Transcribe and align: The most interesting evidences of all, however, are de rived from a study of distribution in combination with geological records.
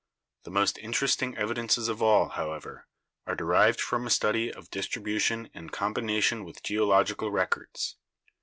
The 0.45 0.49
most 0.49 0.79
interesting 0.79 1.37
evidences 1.37 1.87
of 1.87 2.01
all, 2.01 2.29
however, 2.29 2.87
are 3.27 3.35
de 3.35 3.43
rived 3.43 3.79
from 3.79 4.07
a 4.07 4.09
study 4.09 4.51
of 4.51 4.71
distribution 4.71 5.51
in 5.53 5.69
combination 5.69 6.43
with 6.43 6.63
geological 6.63 7.29
records. 7.29 7.97